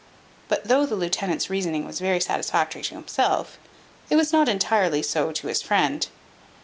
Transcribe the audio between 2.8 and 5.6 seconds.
to himself, it was not entirely so to